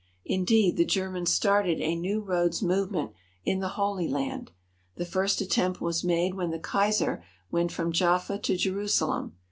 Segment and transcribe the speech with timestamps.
[0.25, 3.11] Indeed, the Germans started a new roads movement
[3.45, 4.51] in the Holy Land.
[4.95, 9.35] The first at tempt was made when the Kaiser went from Jaffa to Jerusalem.